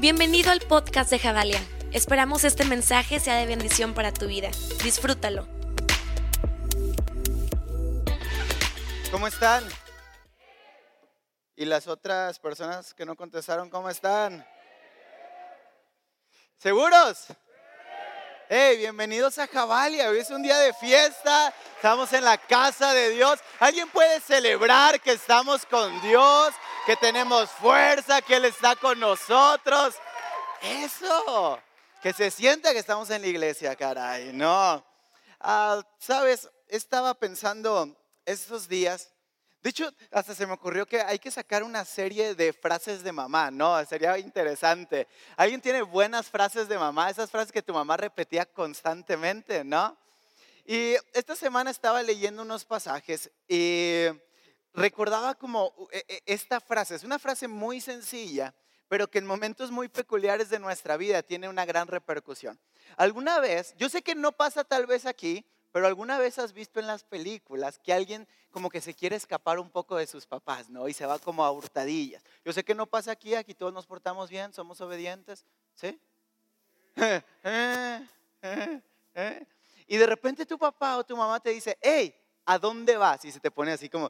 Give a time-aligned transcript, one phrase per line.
[0.00, 1.60] Bienvenido al podcast de Javalia.
[1.92, 4.48] Esperamos este mensaje sea de bendición para tu vida.
[4.82, 5.46] Disfrútalo.
[9.10, 9.62] ¿Cómo están?
[11.54, 14.42] ¿Y las otras personas que no contestaron, cómo están?
[16.56, 17.26] ¿Seguros?
[18.48, 20.08] Hey, bienvenidos a Javalia.
[20.08, 21.52] Hoy es un día de fiesta.
[21.76, 23.38] Estamos en la casa de Dios.
[23.58, 26.54] ¿Alguien puede celebrar que estamos con Dios?
[26.86, 29.94] Que tenemos fuerza, que Él está con nosotros.
[30.62, 31.58] Eso,
[32.02, 34.84] que se sienta que estamos en la iglesia, caray, no.
[35.40, 37.96] Ah, Sabes, estaba pensando
[38.26, 39.10] estos días,
[39.62, 43.12] de hecho, hasta se me ocurrió que hay que sacar una serie de frases de
[43.12, 43.84] mamá, ¿no?
[43.84, 45.06] Sería interesante.
[45.36, 47.10] ¿Alguien tiene buenas frases de mamá?
[47.10, 49.98] Esas frases que tu mamá repetía constantemente, ¿no?
[50.64, 54.06] Y esta semana estaba leyendo unos pasajes y
[54.74, 58.54] recordaba como e, e, esta frase, es una frase muy sencilla,
[58.88, 62.58] pero que en momentos muy peculiares de nuestra vida tiene una gran repercusión.
[62.96, 66.80] Alguna vez, yo sé que no pasa tal vez aquí, pero alguna vez has visto
[66.80, 70.68] en las películas que alguien como que se quiere escapar un poco de sus papás,
[70.68, 70.88] ¿no?
[70.88, 72.24] Y se va como a hurtadillas.
[72.44, 76.00] Yo sé que no pasa aquí, aquí todos nos portamos bien, somos obedientes, ¿sí?
[79.86, 83.24] Y de repente tu papá o tu mamá te dice, hey, ¿a dónde vas?
[83.24, 84.08] Y se te pone así como,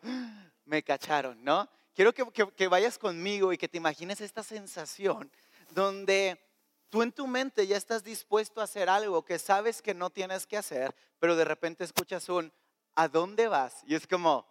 [0.70, 1.68] me cacharon, ¿no?
[1.94, 5.30] Quiero que, vayas conmigo y que te imagines esta sensación
[5.70, 6.40] donde
[6.88, 10.46] tú en tu mente ya estás dispuesto a hacer algo que sabes que no tienes
[10.46, 12.52] que hacer, pero de repente escuchas un,
[12.94, 13.82] ¿a dónde vas?
[13.84, 14.46] Y es como,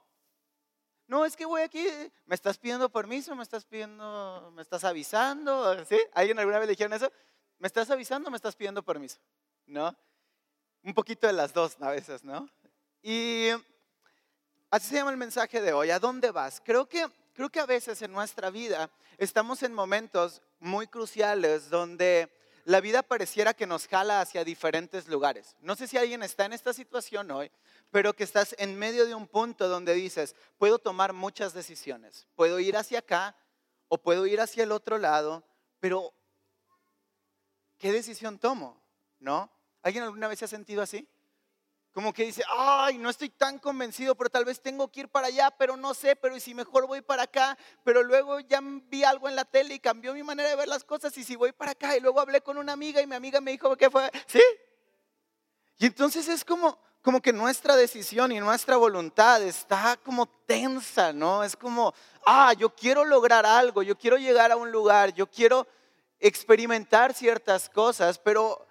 [1.08, 1.88] no, es que voy aquí,
[2.26, 6.00] me estás pidiendo permiso, me estás pidiendo, me estás avisando, ¿sí?
[6.14, 7.10] ¿Alguien alguna vez le dijeron eso?
[7.60, 9.20] ¿Me estás avisando me estás pidiendo permiso?
[9.66, 9.96] ¿No?
[10.84, 12.50] Un poquito de las dos a veces, ¿no?
[13.02, 13.52] Y
[14.72, 15.90] Así se llama el mensaje de hoy.
[15.90, 16.62] ¿A dónde vas?
[16.64, 22.30] Creo que, creo que a veces en nuestra vida estamos en momentos muy cruciales donde
[22.66, 25.56] la vida pareciera que nos jala hacia diferentes lugares.
[25.62, 27.52] No sé si alguien está en esta situación hoy,
[27.90, 32.28] pero que estás en medio de un punto donde dices, puedo tomar muchas decisiones.
[32.36, 33.36] Puedo ir hacia acá
[33.88, 35.44] o puedo ir hacia el otro lado,
[35.80, 36.14] pero
[37.80, 38.80] ¿qué decisión tomo?
[39.18, 39.50] ¿No?
[39.82, 41.08] ¿Alguien alguna vez se ha sentido así?
[41.94, 45.28] Como que dice, ay, no estoy tan convencido, pero tal vez tengo que ir para
[45.28, 49.04] allá, pero no sé, pero y si mejor voy para acá, pero luego ya vi
[49.04, 51.52] algo en la tele y cambió mi manera de ver las cosas y si voy
[51.52, 54.10] para acá y luego hablé con una amiga y mi amiga me dijo que fue,
[54.28, 54.42] ¿sí?
[55.80, 61.44] Y entonces es como, como que nuestra decisión y nuestra voluntad está como tensa, ¿no?
[61.44, 61.94] Es como,
[62.26, 65.68] ah, yo quiero lograr algo, yo quiero llegar a un lugar, yo quiero
[66.20, 68.68] experimentar ciertas cosas, pero,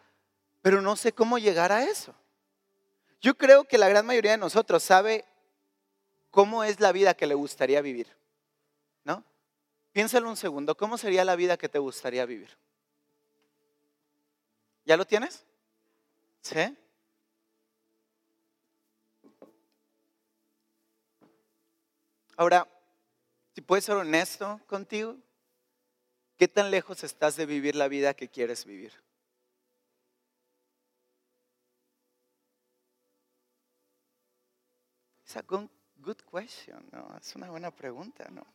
[0.63, 2.15] pero no sé cómo llegar a eso.
[3.21, 5.25] Yo creo que la gran mayoría de nosotros sabe
[6.31, 8.09] cómo es la vida que le gustaría vivir.
[9.05, 9.25] ¿No?
[9.93, 12.57] Piénsalo un segundo, ¿cómo sería la vida que te gustaría vivir?
[14.85, 15.45] ¿Ya lo tienes?
[16.41, 16.77] ¿Sí?
[22.37, 22.69] Ahora,
[23.55, 25.17] si puedes ser honesto contigo,
[26.37, 28.93] ¿qué tan lejos estás de vivir la vida que quieres vivir?
[35.29, 37.15] Es a good question, ¿no?
[37.21, 38.47] Es una buena pregunta, ¿no?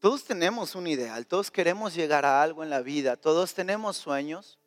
[0.00, 4.58] todos tenemos un ideal, todos queremos llegar a algo en la vida, todos tenemos sueños,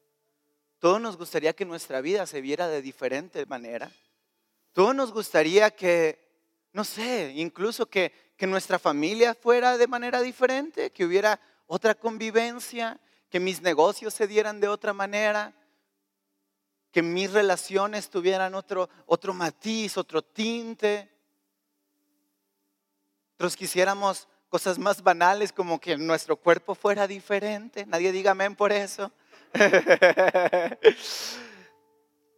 [0.79, 3.91] todos nos gustaría que nuestra vida se viera de diferente manera,
[4.71, 10.91] todos nos gustaría que, no sé, incluso que, que nuestra familia fuera de manera diferente,
[10.91, 12.97] que hubiera otra convivencia,
[13.29, 15.53] que mis negocios se dieran de otra manera,
[16.95, 21.11] que mis relaciones tuvieran otro, otro matiz, otro tinte.
[23.33, 27.85] Otros quisiéramos cosas más banales como que nuestro cuerpo fuera diferente.
[27.85, 29.11] Nadie diga amén por eso.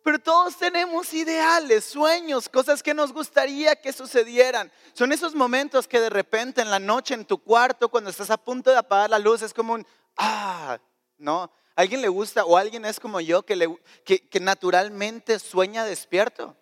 [0.03, 4.71] Pero todos tenemos ideales, sueños, cosas que nos gustaría que sucedieran.
[4.93, 8.37] Son esos momentos que de repente en la noche en tu cuarto, cuando estás a
[8.37, 9.85] punto de apagar la luz, es como un,
[10.17, 10.79] ah,
[11.19, 11.51] ¿no?
[11.77, 13.69] ¿Alguien le gusta o alguien es como yo que, le,
[14.03, 16.55] que, naturalmente sueña despierto?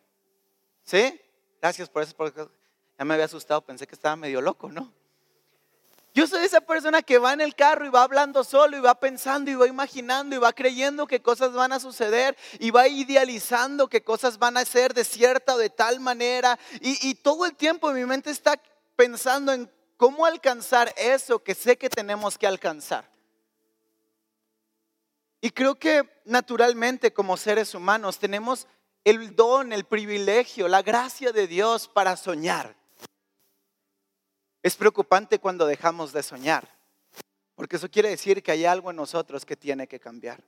[0.83, 1.21] ¿Sí?
[1.61, 2.45] Gracias por eso, porque
[2.99, 4.91] ya me había asustado, pensé que estaba medio loco, ¿no?
[6.13, 8.99] Yo soy esa persona que va en el carro y va hablando solo y va
[8.99, 13.87] pensando y va imaginando y va creyendo que cosas van a suceder y va idealizando
[13.87, 16.59] que cosas van a ser de cierta o de tal manera.
[16.81, 18.61] Y, y todo el tiempo mi mente está
[18.97, 23.14] pensando en cómo alcanzar eso que sé que tenemos que alcanzar.
[25.45, 28.65] Y creo que naturalmente como seres humanos tenemos
[29.03, 32.75] el don, el privilegio, la gracia de Dios para soñar.
[34.63, 36.67] Es preocupante cuando dejamos de soñar.
[37.53, 40.43] Porque eso quiere decir que hay algo en nosotros que tiene que cambiar.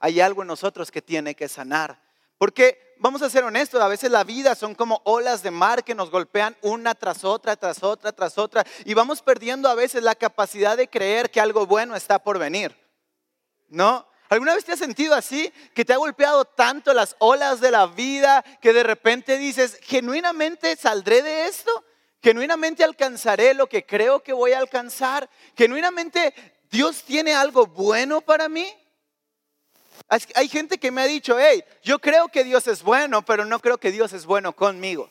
[0.00, 2.02] Hay algo en nosotros que tiene que sanar.
[2.38, 5.94] Porque vamos a ser honestos, a veces la vida son como olas de mar que
[5.94, 8.64] nos golpean una tras otra, tras otra, tras otra.
[8.86, 12.74] Y vamos perdiendo a veces la capacidad de creer que algo bueno está por venir.
[13.68, 14.07] ¿No?
[14.28, 15.52] ¿Alguna vez te has sentido así?
[15.74, 20.76] Que te ha golpeado tanto las olas de la vida que de repente dices, genuinamente
[20.76, 21.84] saldré de esto,
[22.22, 26.34] genuinamente alcanzaré lo que creo que voy a alcanzar, genuinamente
[26.70, 28.66] Dios tiene algo bueno para mí.
[30.34, 33.60] Hay gente que me ha dicho, hey, yo creo que Dios es bueno, pero no
[33.60, 35.10] creo que Dios es bueno conmigo.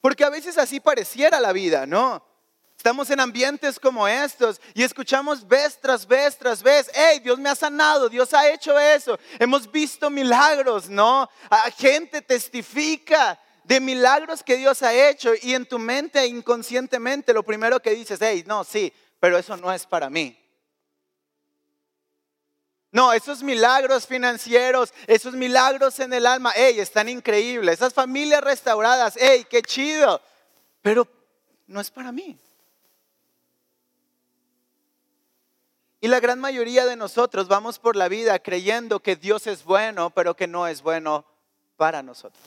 [0.00, 2.31] Porque a veces así pareciera la vida, ¿no?
[2.82, 7.48] Estamos en ambientes como estos y escuchamos vez tras vez tras vez, hey, Dios me
[7.48, 9.20] ha sanado, Dios ha hecho eso.
[9.38, 11.30] Hemos visto milagros, ¿no?
[11.78, 17.78] Gente testifica de milagros que Dios ha hecho y en tu mente inconscientemente lo primero
[17.78, 20.36] que dices, hey, no, sí, pero eso no es para mí.
[22.90, 27.74] No, esos milagros financieros, esos milagros en el alma, hey, están increíbles.
[27.74, 30.20] Esas familias restauradas, hey, qué chido.
[30.82, 31.06] Pero
[31.68, 32.36] no es para mí.
[36.04, 40.10] Y la gran mayoría de nosotros vamos por la vida creyendo que Dios es bueno,
[40.10, 41.24] pero que no es bueno
[41.76, 42.42] para nosotros.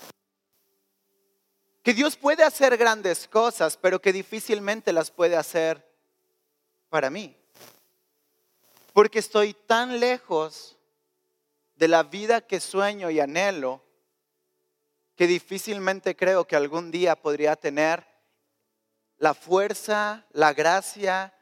[1.82, 5.90] Que Dios puede hacer grandes cosas, pero que difícilmente las puede hacer
[6.90, 7.34] para mí.
[8.92, 10.76] Porque estoy tan lejos
[11.78, 13.82] de la vida que sueño y anhelo
[15.16, 18.06] que difícilmente creo que algún día podría tener
[19.18, 21.34] la fuerza, la gracia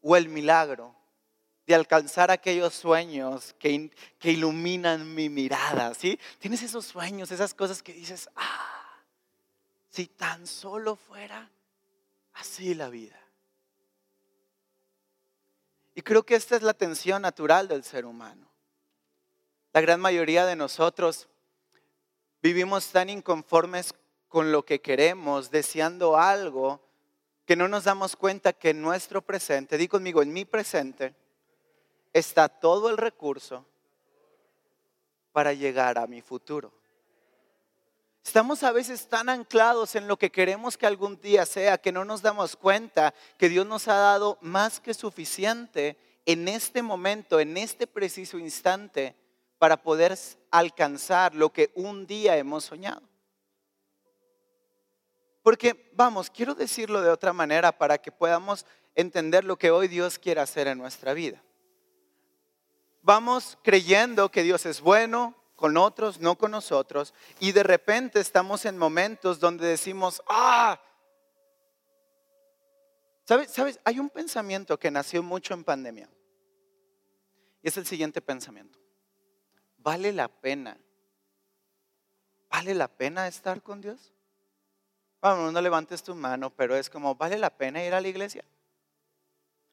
[0.00, 0.94] o el milagro
[1.66, 6.18] de alcanzar aquellos sueños que, que iluminan mi mirada, ¿sí?
[6.38, 9.02] Tienes esos sueños, esas cosas que dices, ah,
[9.90, 11.50] si tan solo fuera
[12.34, 13.20] así la vida.
[15.94, 18.46] Y creo que esta es la tensión natural del ser humano.
[19.72, 21.28] La gran mayoría de nosotros
[22.42, 23.94] vivimos tan inconformes
[24.28, 26.80] con lo que queremos, deseando algo,
[27.44, 31.14] que no nos damos cuenta que nuestro presente, di conmigo, en mi presente,
[32.18, 33.66] está todo el recurso
[35.32, 36.72] para llegar a mi futuro.
[38.24, 42.06] Estamos a veces tan anclados en lo que queremos que algún día sea que no
[42.06, 47.56] nos damos cuenta que Dios nos ha dado más que suficiente en este momento, en
[47.58, 49.14] este preciso instante,
[49.58, 50.18] para poder
[50.50, 53.02] alcanzar lo que un día hemos soñado.
[55.42, 58.64] Porque, vamos, quiero decirlo de otra manera para que podamos
[58.94, 61.42] entender lo que hoy Dios quiere hacer en nuestra vida
[63.06, 68.64] vamos creyendo que Dios es bueno con otros, no con nosotros, y de repente estamos
[68.66, 70.78] en momentos donde decimos, ah,
[73.24, 73.52] ¿sabes?
[73.52, 73.78] ¿sabes?
[73.84, 76.10] Hay un pensamiento que nació mucho en pandemia,
[77.62, 78.78] y es el siguiente pensamiento,
[79.78, 80.76] ¿vale la pena?
[82.50, 84.12] ¿Vale la pena estar con Dios?
[85.20, 88.44] Vamos, no levantes tu mano, pero es como, ¿vale la pena ir a la iglesia?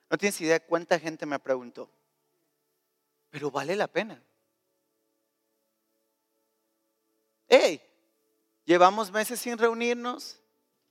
[0.10, 1.90] No tienes idea cuánta gente me preguntó
[3.34, 4.22] pero vale la pena.
[7.48, 7.82] Hey,
[8.64, 10.40] llevamos meses sin reunirnos,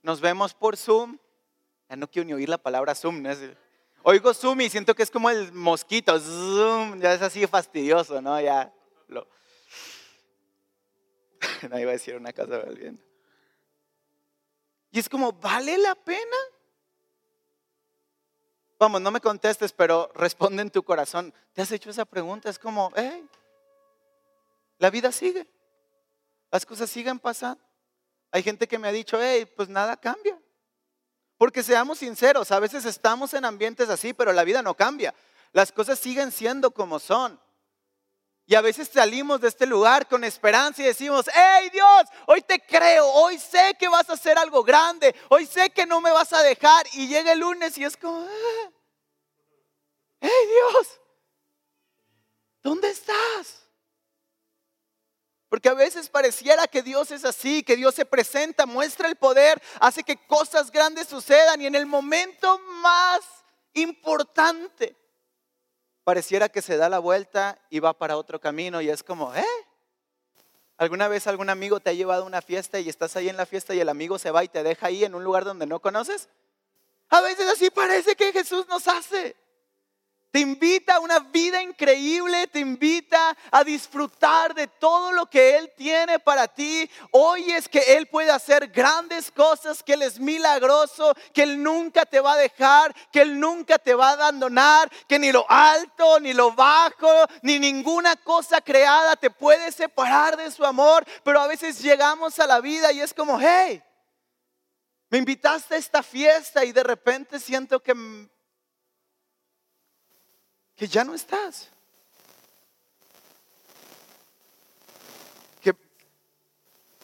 [0.01, 1.17] nos vemos por Zoom.
[1.87, 3.23] Ya no quiero ni oír la palabra Zoom.
[4.03, 6.19] Oigo Zoom y siento que es como el mosquito.
[6.19, 8.41] Zoom, ya es así fastidioso, ¿no?
[8.41, 8.73] Ya
[9.07, 9.25] lo.
[11.69, 13.01] no iba a decir una cosa bien.
[14.91, 16.37] Y es como, ¿vale la pena?
[18.83, 21.33] Vamos, no me contestes, pero responde en tu corazón.
[21.53, 22.49] ¿Te has hecho esa pregunta?
[22.49, 23.25] Es como, hey,
[24.77, 25.47] la vida sigue.
[26.51, 27.63] Las cosas siguen pasando.
[28.29, 30.37] Hay gente que me ha dicho, hey, pues nada cambia.
[31.37, 35.15] Porque seamos sinceros, a veces estamos en ambientes así, pero la vida no cambia.
[35.53, 37.39] Las cosas siguen siendo como son.
[38.45, 42.59] Y a veces salimos de este lugar con esperanza y decimos, hey Dios, hoy te
[42.59, 46.33] creo, hoy sé que vas a hacer algo grande, hoy sé que no me vas
[46.33, 46.85] a dejar.
[46.91, 48.72] Y llega el lunes y es como, ah,
[50.23, 50.99] hey Dios,
[52.63, 53.67] ¿dónde estás?
[55.49, 59.61] Porque a veces pareciera que Dios es así, que Dios se presenta, muestra el poder,
[59.79, 63.21] hace que cosas grandes sucedan y en el momento más
[63.73, 64.95] importante
[66.03, 69.45] pareciera que se da la vuelta y va para otro camino y es como, ¿eh?
[70.77, 73.45] ¿Alguna vez algún amigo te ha llevado a una fiesta y estás ahí en la
[73.45, 75.79] fiesta y el amigo se va y te deja ahí en un lugar donde no
[75.79, 76.29] conoces?
[77.09, 79.35] A veces así parece que Jesús nos hace.
[80.33, 85.71] Te invita a una vida increíble, te invita a disfrutar de todo lo que Él
[85.77, 86.89] tiene para ti.
[87.11, 92.03] Hoy es que Él puede hacer grandes cosas, que Él es milagroso, que Él nunca
[92.03, 96.19] te va a dejar, que Él nunca te va a abandonar, que ni lo alto,
[96.19, 101.05] ni lo bajo, ni ninguna cosa creada te puede separar de su amor.
[101.23, 103.83] Pero a veces llegamos a la vida y es como, hey,
[105.11, 107.93] me invitaste a esta fiesta y de repente siento que
[110.83, 111.69] que ya no estás.
[115.61, 115.73] Que,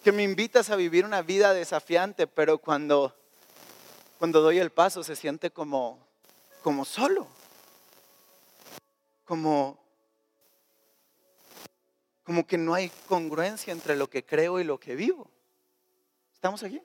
[0.03, 3.15] que me invitas a vivir una vida desafiante, pero cuando,
[4.17, 5.97] cuando doy el paso se siente como,
[6.61, 7.25] como solo,
[9.23, 9.79] como,
[12.25, 15.31] como que no hay congruencia entre lo que creo y lo que vivo.
[16.33, 16.81] ¿Estamos aquí?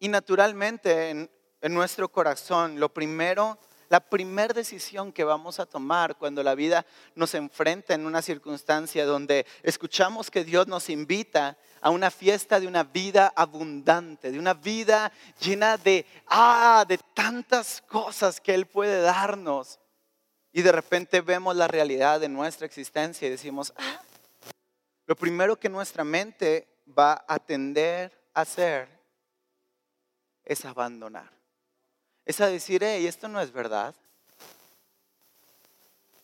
[0.00, 6.16] Y naturalmente en, en nuestro corazón, lo primero, la primera decisión que vamos a tomar
[6.16, 6.84] cuando la vida
[7.14, 12.66] nos enfrenta en una circunstancia donde escuchamos que Dios nos invita a una fiesta de
[12.66, 15.10] una vida abundante, de una vida
[15.40, 19.80] llena de, ah, de tantas cosas que Él puede darnos.
[20.52, 24.02] Y de repente vemos la realidad de nuestra existencia y decimos, ah,
[25.06, 28.88] lo primero que nuestra mente va a tender a hacer
[30.44, 31.37] es abandonar
[32.28, 33.94] es a decir, hey, esto no es verdad.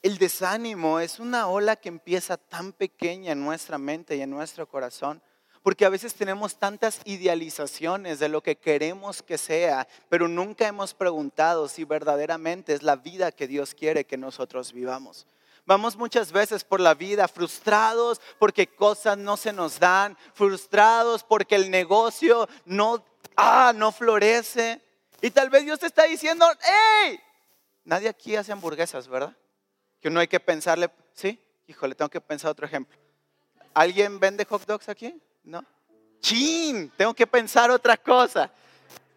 [0.03, 4.69] El desánimo es una ola que empieza tan pequeña en nuestra mente y en nuestro
[4.69, 5.23] corazón,
[5.63, 10.93] porque a veces tenemos tantas idealizaciones de lo que queremos que sea, pero nunca hemos
[10.93, 15.27] preguntado si verdaderamente es la vida que Dios quiere que nosotros vivamos.
[15.65, 21.55] Vamos muchas veces por la vida frustrados porque cosas no se nos dan, frustrados porque
[21.55, 23.03] el negocio no,
[23.37, 24.83] ah, no florece.
[25.21, 27.21] Y tal vez Dios te está diciendo, ¡hey!
[27.85, 29.37] Nadie aquí hace hamburguesas, ¿verdad?
[30.01, 31.41] Que no hay que pensarle, ¿sí?
[31.67, 32.99] Híjole, tengo que pensar otro ejemplo.
[33.73, 35.21] ¿Alguien vende hot dogs aquí?
[35.45, 35.65] ¿No?
[36.21, 36.93] ¡Chin!
[36.97, 38.51] Tengo que pensar otra cosa.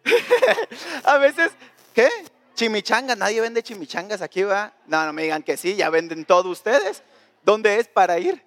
[1.04, 1.52] a veces,
[1.94, 2.08] ¿qué?
[2.54, 4.72] Chimichangas, nadie vende chimichangas aquí, ¿va?
[4.86, 7.02] No, no me digan que sí, ya venden todos ustedes.
[7.42, 8.42] ¿Dónde es para ir?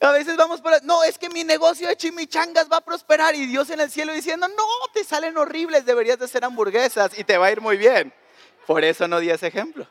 [0.00, 3.46] A veces vamos por, no, es que mi negocio de chimichangas va a prosperar y
[3.46, 7.38] Dios en el cielo diciendo, no, te salen horribles, deberías de hacer hamburguesas y te
[7.38, 8.12] va a ir muy bien.
[8.66, 9.88] Por eso no di ese ejemplo.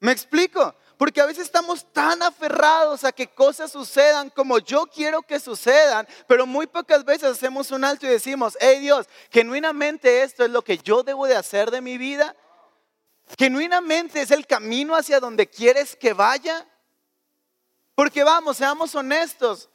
[0.00, 0.74] ¿Me explico?
[0.96, 6.08] Porque a veces estamos tan aferrados a que cosas sucedan como yo quiero que sucedan,
[6.26, 10.62] pero muy pocas veces hacemos un alto y decimos, hey Dios, genuinamente esto es lo
[10.62, 12.34] que yo debo de hacer de mi vida.
[13.38, 16.66] Genuinamente es el camino hacia donde quieres que vaya.
[17.98, 19.68] Porque vamos, seamos honestos.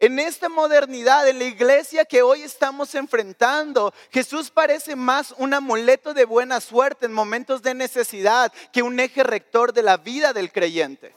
[0.00, 6.12] En esta modernidad, en la iglesia que hoy estamos enfrentando, Jesús parece más un amuleto
[6.12, 10.50] de buena suerte en momentos de necesidad que un eje rector de la vida del
[10.50, 11.14] creyente.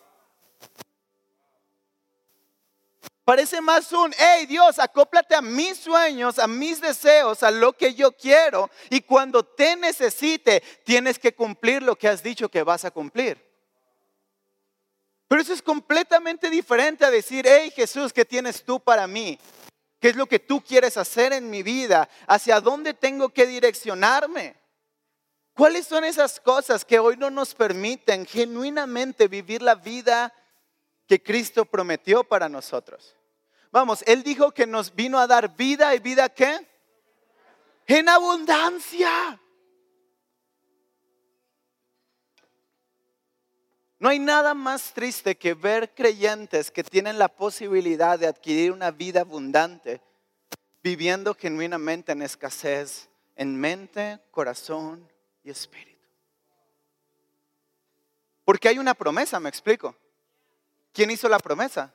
[3.25, 7.95] Parece más un, hey Dios, acóplate a mis sueños, a mis deseos, a lo que
[7.95, 8.69] yo quiero.
[8.91, 13.52] Y cuando te necesite, tienes que cumplir lo que has dicho que vas a cumplir.
[15.33, 19.39] Pero eso es completamente diferente a decir, hey Jesús, ¿qué tienes tú para mí?
[19.99, 22.07] ¿Qué es lo que tú quieres hacer en mi vida?
[22.27, 24.55] ¿Hacia dónde tengo que direccionarme?
[25.55, 30.31] ¿Cuáles son esas cosas que hoy no nos permiten genuinamente vivir la vida
[31.07, 33.15] que Cristo prometió para nosotros?
[33.71, 36.59] Vamos, Él dijo que nos vino a dar vida y vida qué?
[37.87, 39.39] En abundancia.
[44.03, 48.91] No hay nada más triste que ver creyentes que tienen la posibilidad de adquirir una
[48.91, 50.01] vida abundante
[50.83, 53.07] viviendo genuinamente en escasez
[53.37, 55.09] en mente, corazón
[55.41, 56.05] y espíritu.
[58.43, 59.95] Porque hay una promesa, me explico.
[60.91, 61.93] ¿Quién hizo la promesa?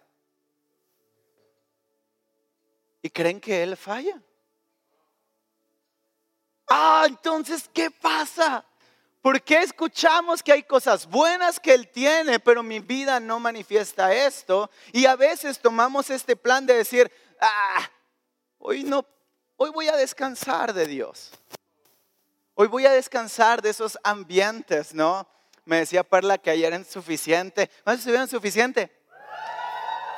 [3.03, 4.19] ¿Y creen que Él falla?
[6.69, 8.65] Ah, entonces, ¿qué pasa?
[9.21, 14.15] ¿Por qué escuchamos que hay cosas buenas que Él tiene, pero mi vida no manifiesta
[14.15, 14.71] esto?
[14.93, 17.11] Y a veces tomamos este plan de decir,
[17.41, 17.91] ah,
[18.59, 19.05] hoy no,
[19.57, 21.33] hoy voy a descansar de Dios.
[22.55, 25.29] Hoy voy a descansar de esos ambientes, ¿no?
[25.65, 27.71] Me decía Perla que ayer en suficiente.
[27.85, 28.91] ¿No estuvieron suficiente?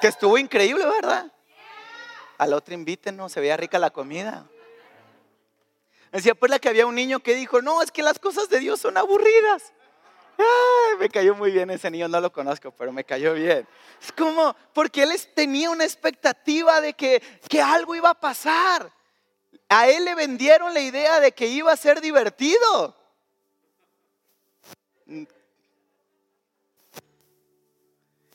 [0.00, 1.32] Que estuvo increíble, ¿verdad?
[2.38, 4.48] Al otro invítenos, se veía rica la comida.
[6.12, 8.58] Decía pues la que había un niño que dijo, no, es que las cosas de
[8.58, 9.72] Dios son aburridas.
[10.98, 13.66] me cayó muy bien ese niño, no lo conozco, pero me cayó bien.
[14.02, 18.90] Es como, porque él tenía una expectativa de que, que algo iba a pasar.
[19.68, 22.96] A él le vendieron la idea de que iba a ser divertido.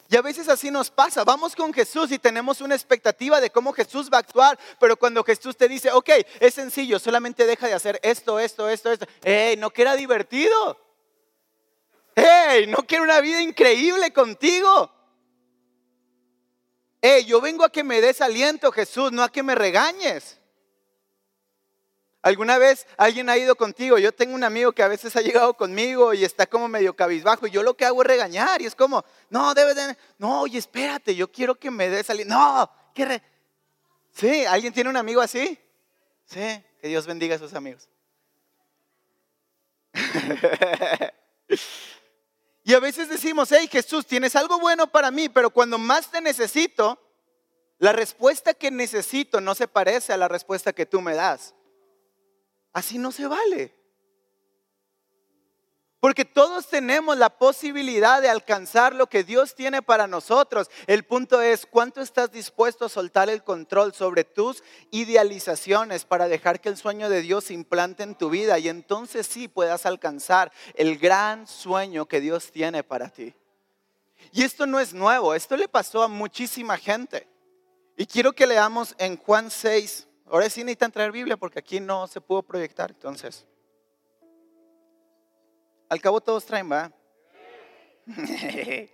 [0.08, 1.24] Y a veces así nos pasa.
[1.24, 5.24] Vamos con Jesús y tenemos una expectativa de cómo Jesús va a actuar, pero cuando
[5.24, 6.10] Jesús te dice, ok,
[6.40, 9.08] es sencillo, solamente deja de hacer esto, esto, esto, esto.
[9.24, 10.80] ¡Ey, no que era divertido!
[12.16, 14.92] ¡Ey, no quiero una vida increíble contigo!
[17.02, 20.40] ¡Ey, yo vengo a que me des aliento, Jesús, no a que me regañes!
[22.26, 24.00] ¿Alguna vez alguien ha ido contigo?
[24.00, 27.46] Yo tengo un amigo que a veces ha llegado conmigo y está como medio cabizbajo
[27.46, 30.58] y yo lo que hago es regañar y es como, no, debe de, no, oye,
[30.58, 32.26] espérate, yo quiero que me des salir.
[32.26, 33.22] No, ¿qué re
[34.12, 35.56] Sí, ¿alguien tiene un amigo así?
[36.26, 37.88] Sí, que Dios bendiga a sus amigos.
[42.64, 46.22] y a veces decimos, hey Jesús, tienes algo bueno para mí, pero cuando más te
[46.22, 47.00] necesito,
[47.78, 51.54] la respuesta que necesito no se parece a la respuesta que tú me das.
[52.76, 53.74] Así no se vale.
[56.02, 60.70] Porque todos tenemos la posibilidad de alcanzar lo que Dios tiene para nosotros.
[60.86, 66.60] El punto es, ¿cuánto estás dispuesto a soltar el control sobre tus idealizaciones para dejar
[66.60, 70.52] que el sueño de Dios se implante en tu vida y entonces sí puedas alcanzar
[70.74, 73.34] el gran sueño que Dios tiene para ti?
[74.34, 77.26] Y esto no es nuevo, esto le pasó a muchísima gente.
[77.96, 82.08] Y quiero que leamos en Juan 6, Ahora sí necesitan traer Biblia porque aquí no
[82.08, 82.92] se pudo proyectar.
[82.92, 83.46] Entonces,
[85.88, 86.92] al cabo todos traen, ¿va?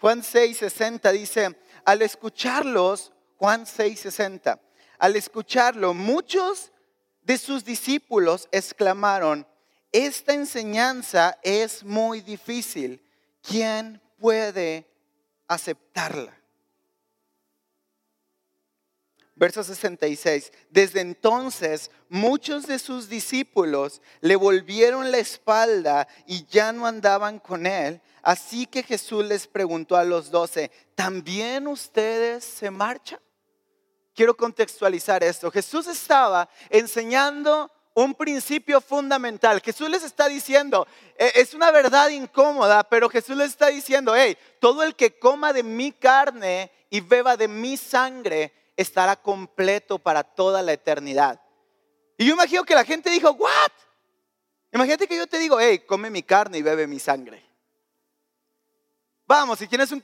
[0.00, 4.58] Juan 6:60 dice, al escucharlos, Juan 6:60,
[4.98, 6.72] al escucharlo, muchos
[7.22, 9.46] de sus discípulos exclamaron,
[9.92, 13.04] esta enseñanza es muy difícil,
[13.42, 14.88] ¿quién puede
[15.46, 16.39] aceptarla?
[19.40, 20.52] Verso 66.
[20.68, 27.66] Desde entonces muchos de sus discípulos le volvieron la espalda y ya no andaban con
[27.66, 28.02] él.
[28.22, 33.18] Así que Jesús les preguntó a los doce, ¿también ustedes se marchan?
[34.14, 35.50] Quiero contextualizar esto.
[35.50, 39.62] Jesús estaba enseñando un principio fundamental.
[39.62, 40.86] Jesús les está diciendo,
[41.16, 45.54] e, es una verdad incómoda, pero Jesús les está diciendo, hey, todo el que coma
[45.54, 51.40] de mi carne y beba de mi sangre, estará completo para toda la eternidad.
[52.16, 53.72] Y yo imagino que la gente dijo, ¿what?
[54.72, 57.44] Imagínate que yo te digo, hey, come mi carne y bebe mi sangre.
[59.26, 60.02] Vamos, si tienes un,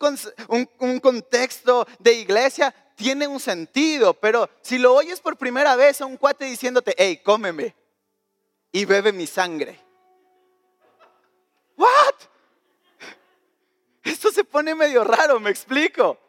[0.78, 6.06] un, contexto de iglesia, tiene un sentido, pero si lo oyes por primera vez a
[6.06, 7.74] un cuate diciéndote, hey, cómeme
[8.70, 9.80] y bebe mi sangre.
[11.76, 12.14] ¿What?
[14.04, 16.25] Esto se pone medio raro, me explico.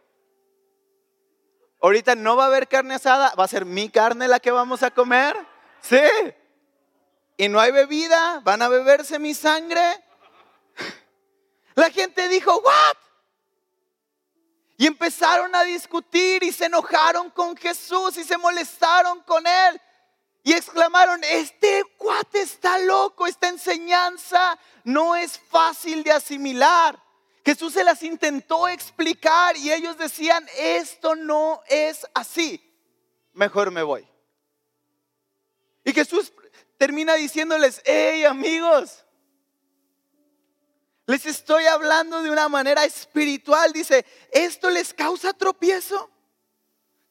[1.87, 4.83] Ahorita no va a haber carne asada, va a ser mi carne la que vamos
[4.83, 5.37] a comer.
[5.79, 6.01] Sí.
[7.37, 10.03] Y no hay bebida, van a beberse mi sangre.
[11.75, 12.97] La gente dijo, ¿what?
[14.75, 19.81] Y empezaron a discutir y se enojaron con Jesús y se molestaron con él.
[20.43, 27.01] Y exclamaron, este cuate está loco, esta enseñanza no es fácil de asimilar.
[27.47, 32.61] Jesús se las intentó explicar y ellos decían, esto no es así,
[33.31, 34.05] mejor me voy.
[35.85, 36.33] Y Jesús
[36.77, 39.05] termina diciéndoles, hey amigos,
[41.05, 43.71] les estoy hablando de una manera espiritual.
[43.71, 46.11] Dice, ¿esto les causa tropiezo?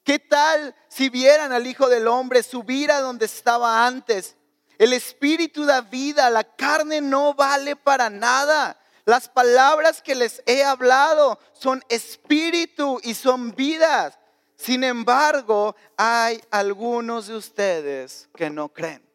[0.04, 4.36] ¿Qué tal si vieran al Hijo del Hombre subir a donde estaba antes?
[4.76, 8.78] El espíritu da vida, la carne no vale para nada.
[9.06, 14.18] Las palabras que les he hablado son espíritu y son vidas.
[14.56, 19.06] Sin embargo, hay algunos de ustedes que no creen.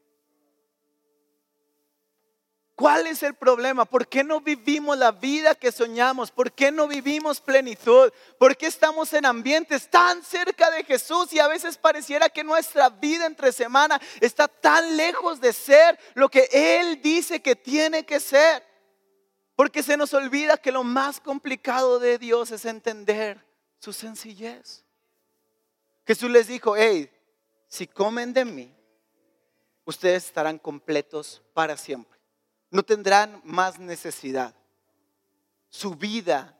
[2.73, 3.83] ¿Cuál es el problema?
[3.83, 6.31] ¿Por qué no vivimos la vida que soñamos?
[6.31, 8.13] ¿Por qué no vivimos plenitud?
[8.39, 12.87] ¿Por qué estamos en ambientes tan cerca de Jesús y a veces pareciera que nuestra
[12.89, 18.21] vida entre semana está tan lejos de ser lo que Él dice que tiene que
[18.21, 18.70] ser?
[19.61, 23.45] Porque se nos olvida que lo más complicado de Dios es entender
[23.77, 24.83] su sencillez.
[26.03, 27.11] Jesús les dijo, hey,
[27.67, 28.73] si comen de mí,
[29.85, 32.19] ustedes estarán completos para siempre.
[32.71, 34.55] No tendrán más necesidad.
[35.69, 36.57] Su vida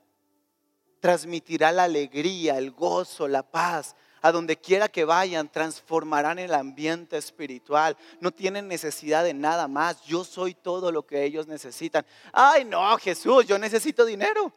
[1.00, 7.18] transmitirá la alegría, el gozo, la paz, a donde quiera que vayan, transformarán el ambiente
[7.18, 7.98] espiritual.
[8.20, 10.02] No tienen necesidad de nada más.
[10.04, 12.06] Yo soy todo lo que ellos necesitan.
[12.32, 14.54] Ay, no, Jesús, yo necesito dinero.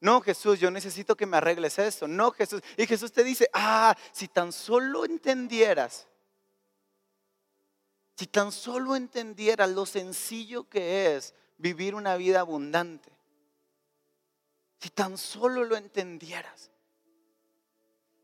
[0.00, 2.08] No, Jesús, yo necesito que me arregles esto.
[2.08, 2.62] No, Jesús.
[2.76, 6.06] Y Jesús te dice, ah, si tan solo entendieras,
[8.16, 13.10] si tan solo entendieras lo sencillo que es vivir una vida abundante,
[14.80, 16.70] si tan solo lo entendieras.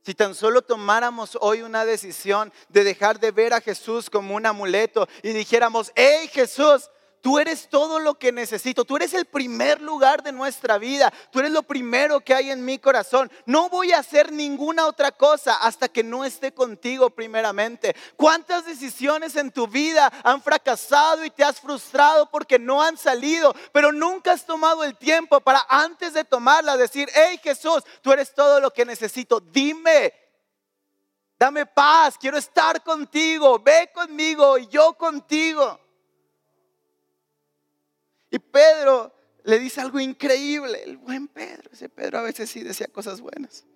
[0.04, 4.46] Si tan solo tomáramos hoy una decisión de dejar de ver a Jesús como un
[4.46, 6.90] amuleto y dijéramos, hey Jesús,
[7.22, 8.84] Tú eres todo lo que necesito.
[8.84, 11.12] Tú eres el primer lugar de nuestra vida.
[11.30, 13.30] Tú eres lo primero que hay en mi corazón.
[13.46, 17.94] No voy a hacer ninguna otra cosa hasta que no esté contigo primeramente.
[18.16, 23.54] ¿Cuántas decisiones en tu vida han fracasado y te has frustrado porque no han salido?
[23.70, 28.34] Pero nunca has tomado el tiempo para antes de tomarla decir, hey Jesús, tú eres
[28.34, 29.38] todo lo que necesito.
[29.38, 30.12] Dime,
[31.38, 33.60] dame paz, quiero estar contigo.
[33.60, 35.81] Ve conmigo y yo contigo.
[38.32, 39.12] Y Pedro
[39.44, 41.70] le dice algo increíble, el buen Pedro.
[41.70, 43.66] Ese Pedro a veces sí decía cosas buenas.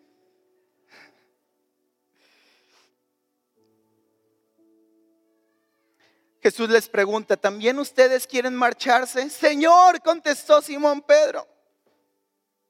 [6.40, 9.28] Jesús les pregunta, ¿también ustedes quieren marcharse?
[9.28, 11.46] Señor, contestó Simón Pedro.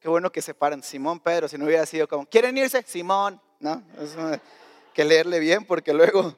[0.00, 2.82] Qué bueno que separan Simón Pedro, si no hubiera sido como, ¿quieren irse?
[2.82, 3.80] Simón, ¿no?
[4.92, 6.36] Que leerle bien porque luego,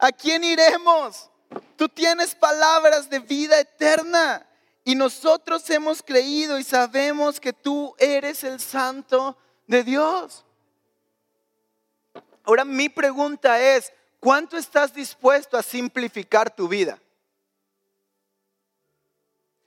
[0.00, 1.30] ¿a quién iremos?
[1.76, 4.48] Tú tienes palabras de vida eterna
[4.84, 10.44] y nosotros hemos creído y sabemos que tú eres el santo de Dios.
[12.44, 17.00] Ahora mi pregunta es, ¿cuánto estás dispuesto a simplificar tu vida?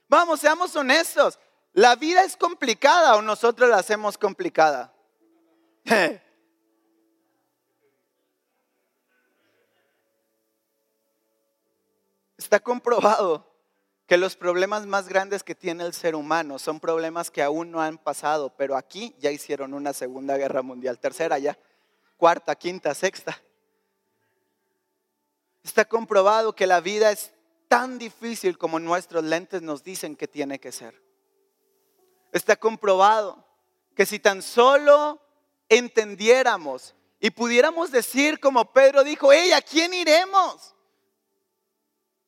[0.08, 1.36] Vamos, seamos honestos.
[1.72, 4.92] ¿La vida es complicada o nosotros la hacemos complicada?
[12.36, 13.47] Está comprobado
[14.08, 17.82] que los problemas más grandes que tiene el ser humano son problemas que aún no
[17.82, 21.58] han pasado, pero aquí ya hicieron una segunda guerra mundial, tercera ya,
[22.16, 23.38] cuarta, quinta, sexta.
[25.62, 27.34] Está comprobado que la vida es
[27.68, 30.98] tan difícil como nuestros lentes nos dicen que tiene que ser.
[32.32, 33.44] Está comprobado
[33.94, 35.20] que si tan solo
[35.68, 40.74] entendiéramos y pudiéramos decir como Pedro dijo, hey, ¿a quién iremos?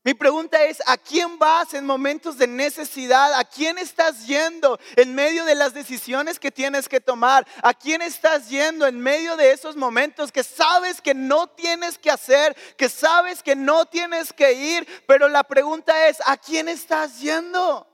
[0.03, 3.35] Mi pregunta es, ¿a quién vas en momentos de necesidad?
[3.35, 7.47] ¿A quién estás yendo en medio de las decisiones que tienes que tomar?
[7.63, 12.11] ¿A quién estás yendo en medio de esos momentos que sabes que no tienes que
[12.11, 15.05] hacer, que sabes que no tienes que ir?
[15.07, 17.87] Pero la pregunta es, ¿a quién estás yendo?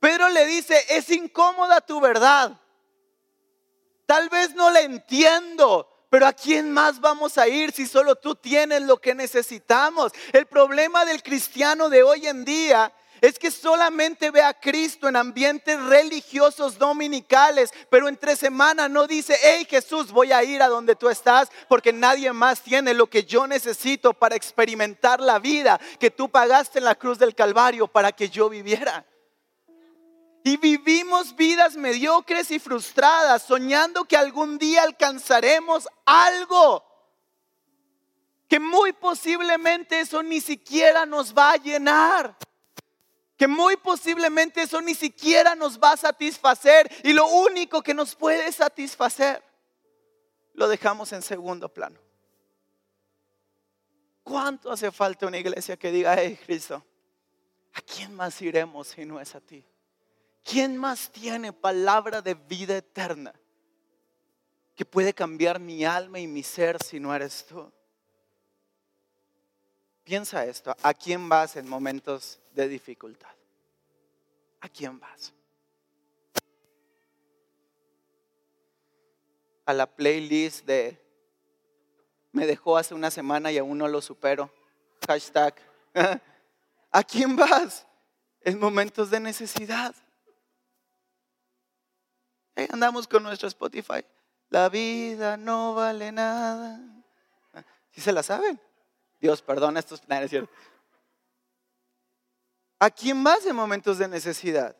[0.00, 2.58] Pedro le dice, es incómoda tu verdad.
[4.06, 8.34] Tal vez no la entiendo, pero ¿a quién más vamos a ir si solo tú
[8.34, 10.12] tienes lo que necesitamos?
[10.32, 15.16] El problema del cristiano de hoy en día es que solamente ve a Cristo en
[15.16, 20.94] ambientes religiosos dominicales, pero entre semana no dice, hey Jesús, voy a ir a donde
[20.94, 26.10] tú estás, porque nadie más tiene lo que yo necesito para experimentar la vida que
[26.10, 29.04] tú pagaste en la cruz del Calvario para que yo viviera.
[30.48, 36.82] Y vivimos vidas mediocres y frustradas, soñando que algún día alcanzaremos algo.
[38.48, 42.34] Que muy posiblemente eso ni siquiera nos va a llenar.
[43.36, 46.90] Que muy posiblemente eso ni siquiera nos va a satisfacer.
[47.04, 49.44] Y lo único que nos puede satisfacer,
[50.54, 52.00] lo dejamos en segundo plano.
[54.22, 56.82] ¿Cuánto hace falta una iglesia que diga, hey Cristo,
[57.74, 59.62] ¿a quién más iremos si no es a ti?
[60.48, 63.34] ¿Quién más tiene palabra de vida eterna
[64.74, 67.70] que puede cambiar mi alma y mi ser si no eres tú?
[70.04, 73.28] Piensa esto, ¿a quién vas en momentos de dificultad?
[74.62, 75.34] ¿A quién vas?
[79.66, 80.98] A la playlist de
[82.32, 84.50] me dejó hace una semana y aún no lo supero.
[85.06, 85.56] Hashtag.
[86.90, 87.86] ¿A quién vas
[88.40, 89.94] en momentos de necesidad?
[92.70, 94.04] Andamos con nuestro Spotify.
[94.50, 96.80] La vida no vale nada.
[97.90, 98.60] ¿Sí se la saben?
[99.20, 100.30] Dios perdona estos planes.
[102.78, 104.76] ¿A quién más en momentos de necesidad?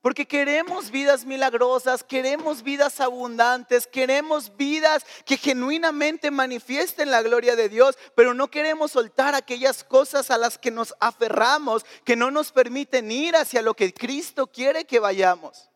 [0.00, 7.68] Porque queremos vidas milagrosas, queremos vidas abundantes, queremos vidas que genuinamente manifiesten la gloria de
[7.68, 12.50] Dios, pero no queremos soltar aquellas cosas a las que nos aferramos, que no nos
[12.50, 15.69] permiten ir hacia lo que Cristo quiere que vayamos.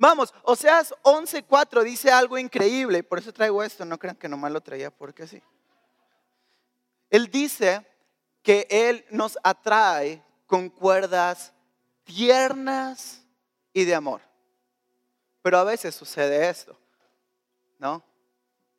[0.00, 4.62] Vamos, Oseas 11:4 dice algo increíble, por eso traigo esto, no crean que nomás lo
[4.62, 5.42] traía porque sí.
[7.10, 7.86] Él dice
[8.42, 11.52] que Él nos atrae con cuerdas
[12.04, 13.22] tiernas
[13.74, 14.22] y de amor.
[15.42, 16.78] Pero a veces sucede esto,
[17.78, 18.02] ¿no?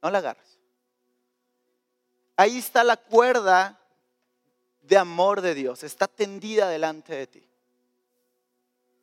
[0.01, 0.57] No la agarras.
[2.35, 3.79] Ahí está la cuerda
[4.81, 7.47] de amor de Dios, está tendida delante de ti.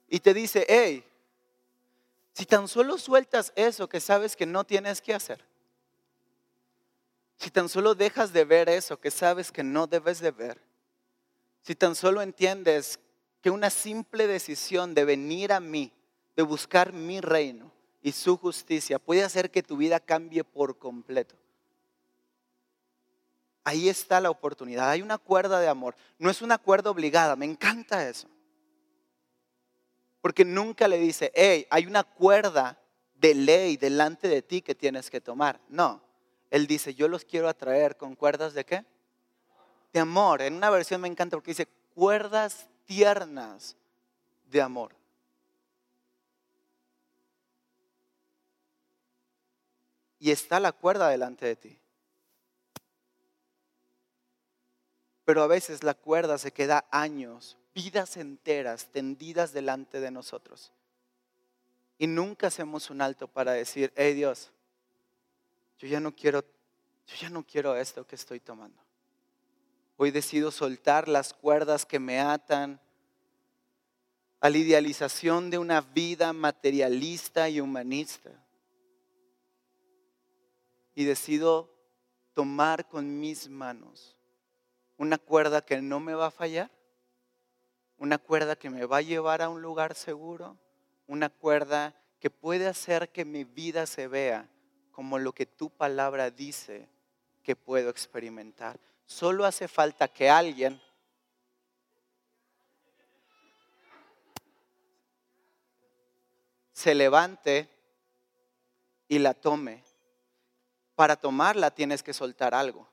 [0.08, 1.07] Y te dice, hey,
[2.38, 5.44] si tan solo sueltas eso que sabes que no tienes que hacer,
[7.36, 10.62] si tan solo dejas de ver eso que sabes que no debes de ver,
[11.62, 13.00] si tan solo entiendes
[13.42, 15.92] que una simple decisión de venir a mí,
[16.36, 17.72] de buscar mi reino
[18.02, 21.34] y su justicia, puede hacer que tu vida cambie por completo.
[23.64, 24.90] Ahí está la oportunidad.
[24.90, 25.96] Hay una cuerda de amor.
[26.20, 27.34] No es una cuerda obligada.
[27.34, 28.28] Me encanta eso.
[30.20, 32.80] Porque nunca le dice, hey, hay una cuerda
[33.14, 35.60] de ley delante de ti que tienes que tomar.
[35.68, 36.02] No.
[36.50, 38.84] Él dice, yo los quiero atraer con cuerdas de qué?
[39.92, 40.42] De amor.
[40.42, 43.76] En una versión me encanta porque dice, cuerdas tiernas
[44.46, 44.94] de amor.
[50.18, 51.78] Y está la cuerda delante de ti.
[55.24, 60.72] Pero a veces la cuerda se queda años, vidas enteras tendidas delante de nosotros.
[61.96, 64.50] Y nunca hacemos un alto para decir, hey Dios,
[65.78, 66.40] yo ya no quiero,
[67.06, 68.82] yo ya no quiero esto que estoy tomando.
[69.96, 72.80] Hoy decido soltar las cuerdas que me atan
[74.40, 78.30] a la idealización de una vida materialista y humanista.
[80.96, 81.72] Y decido
[82.34, 84.16] tomar con mis manos
[84.96, 86.72] una cuerda que no me va a fallar,
[87.98, 90.56] una cuerda que me va a llevar a un lugar seguro,
[91.06, 94.48] una cuerda que puede hacer que mi vida se vea
[94.92, 96.88] como lo que tu palabra dice
[97.42, 98.78] que puedo experimentar.
[99.06, 100.80] Solo hace falta que alguien
[106.72, 107.68] se levante
[109.08, 109.82] y la tome.
[110.94, 112.88] Para tomarla tienes que soltar algo.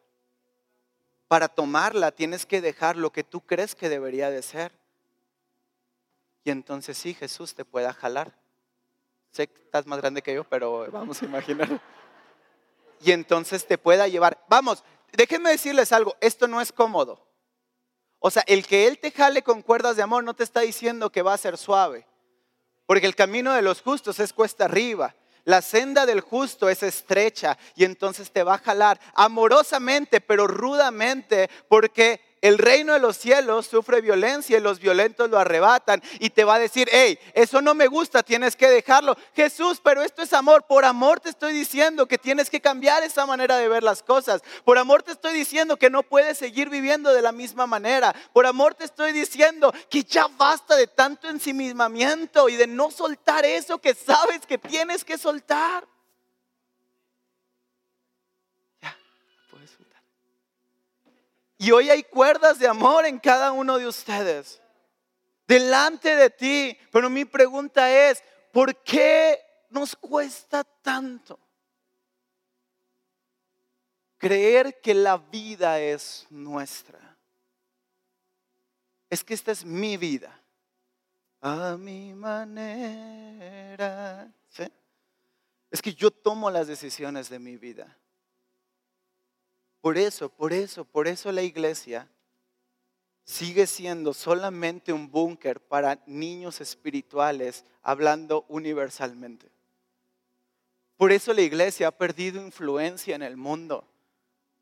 [1.28, 4.72] Para tomarla tienes que dejar lo que tú crees que debería de ser.
[6.46, 8.32] Y entonces sí, Jesús te pueda jalar.
[9.32, 11.82] Sé que estás más grande que yo, pero vamos a imaginar.
[13.02, 14.42] Y entonces te pueda llevar.
[14.48, 17.20] Vamos, déjenme decirles algo, esto no es cómodo.
[18.20, 21.12] O sea, el que Él te jale con cuerdas de amor no te está diciendo
[21.12, 22.08] que va a ser suave,
[22.86, 25.16] porque el camino de los justos es cuesta arriba.
[25.46, 31.50] La senda del justo es estrecha y entonces te va a jalar amorosamente, pero rudamente,
[31.68, 36.44] porque el reino de los cielos sufre violencia y los violentos lo arrebatan y te
[36.44, 39.18] va a decir, hey, eso no me gusta, tienes que dejarlo.
[39.36, 40.64] Jesús, pero esto es amor.
[40.68, 44.44] Por amor te estoy diciendo que tienes que cambiar esa manera de ver las cosas.
[44.64, 48.16] Por amor te estoy diciendo que no puedes seguir viviendo de la misma manera.
[48.32, 53.44] Por amor te estoy diciendo que ya basta de tanto ensimismamiento y de no soltar
[53.44, 55.88] eso que sabes que tienes que soltar.
[61.66, 64.62] Y hoy hay cuerdas de amor en cada uno de ustedes.
[65.48, 66.78] Delante de ti.
[66.92, 68.22] Pero mi pregunta es,
[68.54, 71.40] ¿por qué nos cuesta tanto
[74.20, 77.18] creer que la vida es nuestra?
[79.10, 80.40] Es que esta es mi vida.
[81.42, 82.72] A mi manera.
[85.72, 87.98] Es que yo tomo las decisiones de mi vida.
[89.86, 92.10] Por eso, por eso, por eso la iglesia
[93.24, 99.48] sigue siendo solamente un búnker para niños espirituales hablando universalmente.
[100.98, 103.88] Por eso la iglesia ha perdido influencia en el mundo.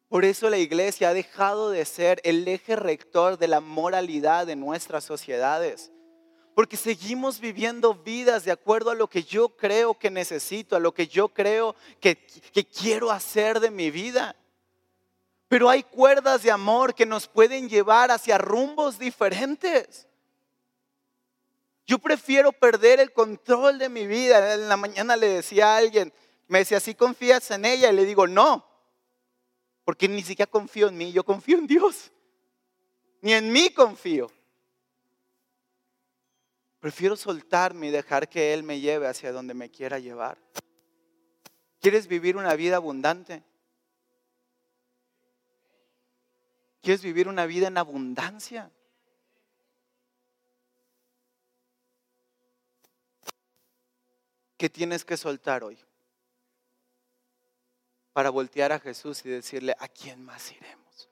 [0.09, 4.57] Por eso la iglesia ha dejado de ser el eje rector de la moralidad de
[4.57, 5.93] nuestras sociedades.
[6.53, 10.93] Porque seguimos viviendo vidas de acuerdo a lo que yo creo que necesito, a lo
[10.93, 12.17] que yo creo que,
[12.51, 14.35] que quiero hacer de mi vida.
[15.47, 20.07] Pero hay cuerdas de amor que nos pueden llevar hacia rumbos diferentes.
[21.85, 24.53] Yo prefiero perder el control de mi vida.
[24.53, 26.13] En la mañana le decía a alguien,
[26.47, 27.91] me decía, ¿sí confías en ella?
[27.91, 28.65] Y le digo, no,
[29.83, 32.11] porque ni siquiera confío en mí, yo confío en Dios.
[33.21, 34.31] Ni en mí confío.
[36.79, 40.37] Prefiero soltarme y dejar que Él me lleve hacia donde me quiera llevar.
[41.79, 43.43] ¿Quieres vivir una vida abundante?
[46.83, 48.69] ¿Quieres vivir una vida en abundancia?
[54.57, 55.79] ¿Qué tienes que soltar hoy?
[58.11, 61.09] Para voltear a Jesús y decirle, ¿a quién más iremos?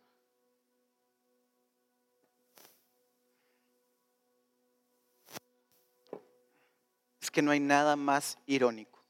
[7.22, 9.02] Es que no hay nada más irónico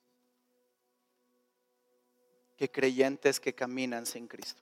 [2.56, 4.62] que creyentes que caminan sin Cristo.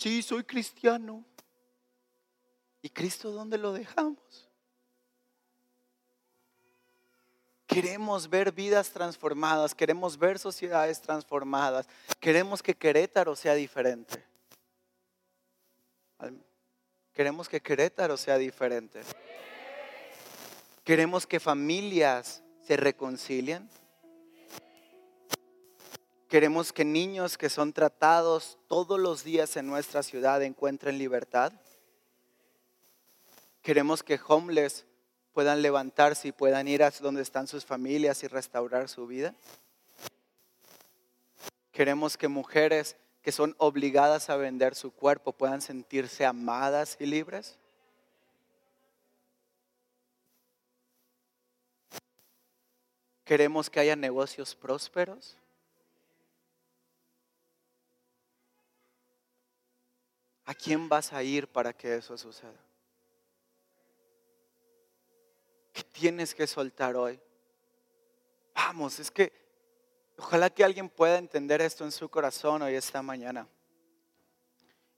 [0.00, 1.22] Sí, soy cristiano.
[2.80, 4.48] ¿Y Cristo dónde lo dejamos?
[7.66, 11.86] Queremos ver vidas transformadas, queremos ver sociedades transformadas,
[12.18, 14.24] queremos que Querétaro sea diferente.
[17.12, 19.02] Queremos que Querétaro sea diferente.
[20.82, 23.68] Queremos que familias se reconcilien.
[26.30, 31.52] Queremos que niños que son tratados todos los días en nuestra ciudad encuentren libertad.
[33.62, 34.86] Queremos que homeless
[35.32, 39.34] puedan levantarse y puedan ir a donde están sus familias y restaurar su vida.
[41.72, 47.58] Queremos que mujeres que son obligadas a vender su cuerpo puedan sentirse amadas y libres.
[53.24, 55.36] Queremos que haya negocios prósperos.
[60.50, 62.60] ¿A quién vas a ir para que eso suceda?
[65.72, 67.20] ¿Qué tienes que soltar hoy?
[68.52, 69.32] Vamos, es que
[70.18, 73.46] ojalá que alguien pueda entender esto en su corazón hoy esta mañana.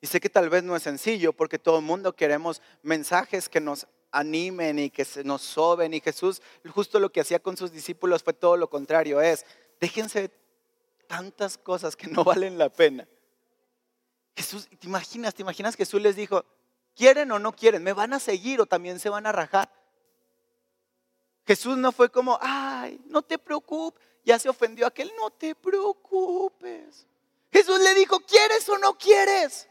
[0.01, 3.61] Y sé que tal vez no es sencillo porque todo el mundo queremos mensajes que
[3.61, 5.93] nos animen y que nos soben.
[5.93, 9.21] Y Jesús justo lo que hacía con sus discípulos fue todo lo contrario.
[9.21, 9.45] Es,
[9.79, 10.31] déjense
[11.07, 13.07] tantas cosas que no valen la pena.
[14.37, 15.35] Jesús, ¿te imaginas?
[15.35, 16.45] ¿Te imaginas Jesús les dijo,
[16.95, 17.83] quieren o no quieren?
[17.83, 19.71] ¿Me van a seguir o también se van a rajar?
[21.47, 27.07] Jesús no fue como, ay, no te preocupes, ya se ofendió aquel, no te preocupes.
[27.51, 29.69] Jesús le dijo, ¿quieres o no quieres?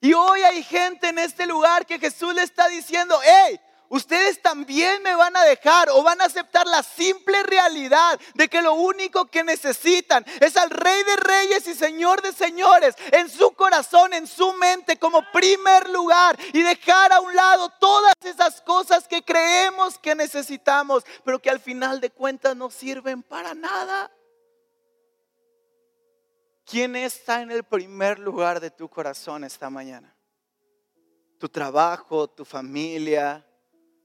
[0.00, 3.60] Y hoy hay gente en este lugar que Jesús le está diciendo, hey,
[3.92, 8.62] ustedes también me van a dejar o van a aceptar la simple realidad de que
[8.62, 13.52] lo único que necesitan es al Rey de Reyes y Señor de Señores en su
[13.52, 19.06] corazón, en su mente como primer lugar y dejar a un lado todas esas cosas
[19.06, 24.10] que creemos que necesitamos, pero que al final de cuentas no sirven para nada.
[26.64, 30.16] ¿Quién está en el primer lugar de tu corazón esta mañana?
[31.38, 33.44] Tu trabajo, tu familia,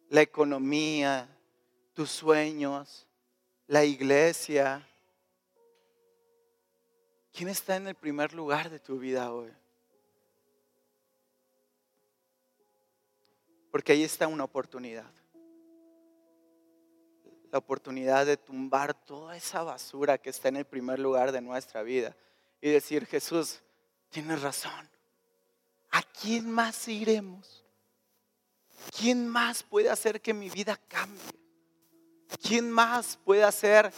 [0.10, 1.28] la economía,
[1.94, 3.08] tus sueños,
[3.68, 4.88] la iglesia.
[7.34, 9.52] ¿Quién está en el primer lugar de tu vida hoy?
[13.72, 15.12] Porque ahí está una oportunidad.
[17.52, 21.84] La oportunidad de tumbar toda esa basura que está en el primer lugar de nuestra
[21.84, 22.16] vida
[22.60, 23.62] y decir, Jesús,
[24.10, 24.90] tienes razón.
[25.92, 27.67] ¿A quién más iremos?
[28.96, 31.22] ¿Quién más puede hacer que mi vida cambie?
[32.42, 33.92] ¿Quién más puede hacer,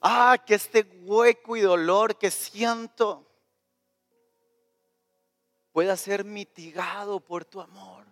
[0.00, 3.26] ah, que este hueco y dolor que siento
[5.72, 8.06] pueda ser mitigado por tu amor?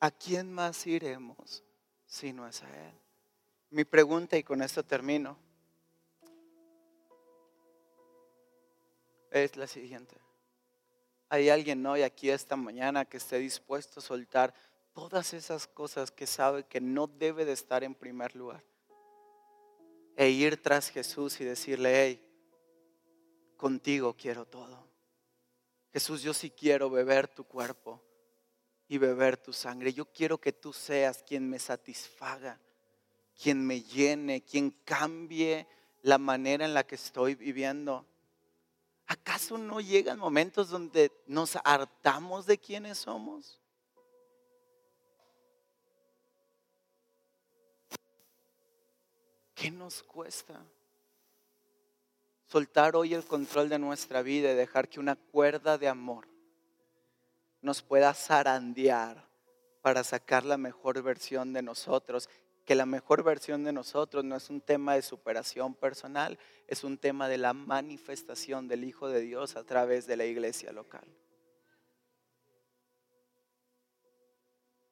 [0.00, 1.62] ¿A quién más iremos
[2.06, 2.94] si no es a Él?
[3.70, 5.38] Mi pregunta, y con esto termino,
[9.30, 10.23] es la siguiente.
[11.34, 14.54] Hay alguien hoy aquí esta mañana que esté dispuesto a soltar
[14.92, 18.62] todas esas cosas que sabe que no debe de estar en primer lugar.
[20.14, 22.24] E ir tras Jesús y decirle, hey,
[23.56, 24.86] contigo quiero todo.
[25.92, 28.00] Jesús, yo sí quiero beber tu cuerpo
[28.86, 29.92] y beber tu sangre.
[29.92, 32.60] Yo quiero que tú seas quien me satisfaga,
[33.42, 35.66] quien me llene, quien cambie
[36.02, 38.06] la manera en la que estoy viviendo.
[39.06, 43.60] ¿Acaso no llegan momentos donde nos hartamos de quienes somos?
[49.54, 50.60] ¿Qué nos cuesta?
[52.46, 56.28] Soltar hoy el control de nuestra vida y dejar que una cuerda de amor
[57.60, 59.26] nos pueda zarandear
[59.82, 62.28] para sacar la mejor versión de nosotros
[62.64, 66.96] que la mejor versión de nosotros no es un tema de superación personal, es un
[66.96, 71.06] tema de la manifestación del Hijo de Dios a través de la iglesia local.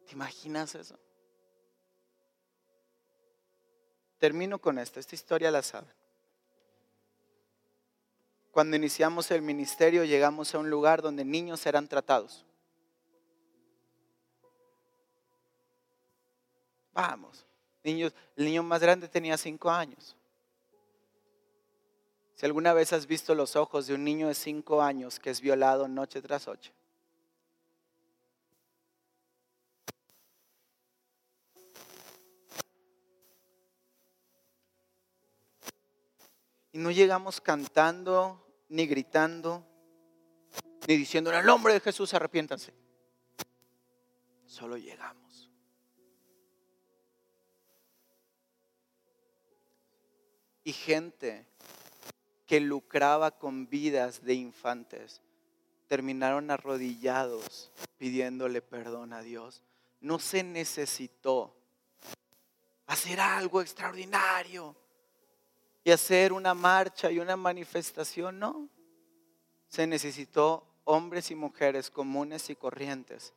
[0.06, 0.98] ¿Te imaginas eso?
[4.18, 5.92] Termino con esto, esta historia la saben.
[8.50, 12.44] Cuando iniciamos el ministerio llegamos a un lugar donde niños eran tratados.
[16.92, 17.46] Vamos,
[17.84, 20.16] el niño más grande tenía cinco años.
[22.34, 25.40] Si alguna vez has visto los ojos de un niño de cinco años que es
[25.40, 26.72] violado noche tras noche,
[36.72, 39.62] Y no llegamos cantando, ni gritando,
[40.88, 42.72] ni diciendo en el nombre de Jesús arrepiéntanse.
[44.46, 45.21] Solo llegamos.
[50.64, 51.46] Y gente
[52.46, 55.20] que lucraba con vidas de infantes
[55.88, 59.62] terminaron arrodillados pidiéndole perdón a Dios.
[60.00, 61.54] No se necesitó
[62.86, 64.76] hacer algo extraordinario
[65.84, 68.68] y hacer una marcha y una manifestación, no.
[69.68, 73.32] Se necesitó hombres y mujeres comunes y corrientes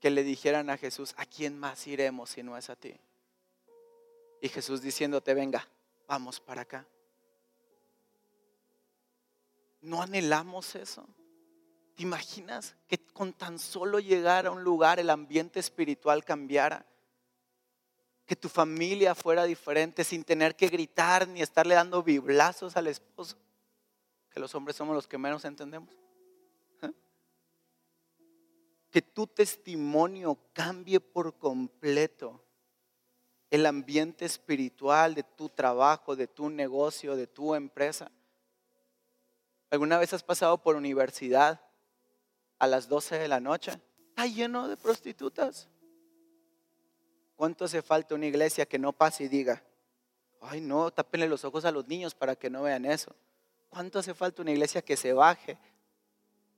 [0.00, 2.94] que le dijeran a Jesús, ¿a quién más iremos si no es a ti?
[4.40, 5.66] Y Jesús diciéndote, venga,
[6.06, 6.86] vamos para acá.
[9.80, 11.06] ¿No anhelamos eso?
[11.94, 16.86] ¿Te imaginas que con tan solo llegar a un lugar el ambiente espiritual cambiara?
[18.26, 23.36] Que tu familia fuera diferente sin tener que gritar ni estarle dando biblazos al esposo.
[24.30, 25.94] Que los hombres somos los que menos entendemos.
[26.82, 26.90] ¿Eh?
[28.90, 32.43] Que tu testimonio cambie por completo
[33.54, 38.10] el ambiente espiritual de tu trabajo, de tu negocio, de tu empresa.
[39.70, 41.60] ¿Alguna vez has pasado por universidad
[42.58, 43.72] a las 12 de la noche,
[44.08, 45.68] está lleno de prostitutas.
[47.36, 49.62] ¿Cuánto hace falta una iglesia que no pase y diga,
[50.40, 53.14] ay no, tápenle los ojos a los niños para que no vean eso?
[53.68, 55.58] ¿Cuánto hace falta una iglesia que se baje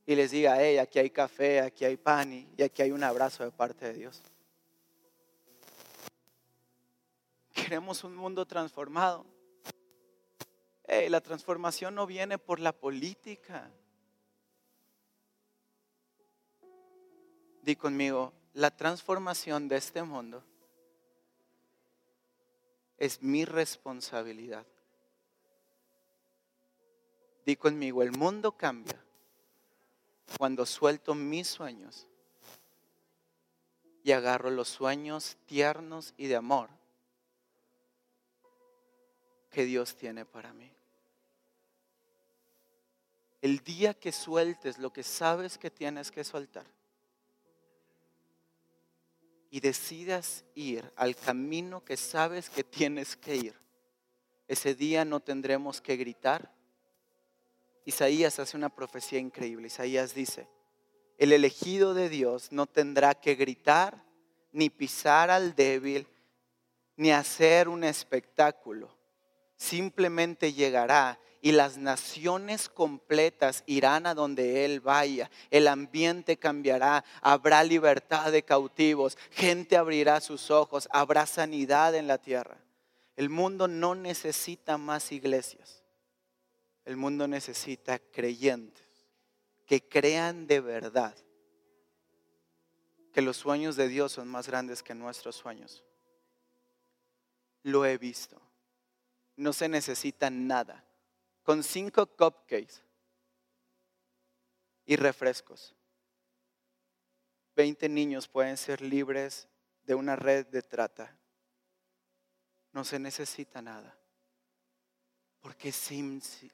[0.04, 3.44] y les diga, hey, aquí hay café, aquí hay pan y aquí hay un abrazo
[3.44, 4.22] de parte de Dios?
[7.66, 9.26] Queremos un mundo transformado.
[10.86, 13.68] La transformación no viene por la política.
[17.62, 20.44] Di conmigo, la transformación de este mundo
[22.98, 24.64] es mi responsabilidad.
[27.44, 29.02] Di conmigo, el mundo cambia
[30.38, 32.06] cuando suelto mis sueños
[34.04, 36.70] y agarro los sueños tiernos y de amor
[39.56, 40.70] que Dios tiene para mí.
[43.40, 46.66] El día que sueltes lo que sabes que tienes que soltar,
[49.48, 53.58] y decidas ir al camino que sabes que tienes que ir,
[54.46, 56.52] ese día no tendremos que gritar.
[57.86, 59.68] Isaías hace una profecía increíble.
[59.68, 60.50] Isaías dice,
[61.16, 64.04] el elegido de Dios no tendrá que gritar,
[64.52, 66.06] ni pisar al débil,
[66.96, 68.95] ni hacer un espectáculo.
[69.56, 75.30] Simplemente llegará y las naciones completas irán a donde Él vaya.
[75.50, 82.18] El ambiente cambiará, habrá libertad de cautivos, gente abrirá sus ojos, habrá sanidad en la
[82.18, 82.58] tierra.
[83.16, 85.82] El mundo no necesita más iglesias.
[86.84, 88.86] El mundo necesita creyentes
[89.66, 91.14] que crean de verdad
[93.12, 95.82] que los sueños de Dios son más grandes que nuestros sueños.
[97.62, 98.45] Lo he visto.
[99.36, 100.82] No se necesita nada
[101.42, 102.82] con cinco cupcakes
[104.84, 105.74] y refrescos.
[107.54, 109.48] Veinte niños pueden ser libres
[109.84, 111.16] de una red de trata.
[112.72, 113.96] No se necesita nada.
[115.40, 115.90] Porque es,